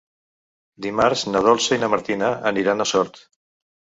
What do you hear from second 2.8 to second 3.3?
a Sort.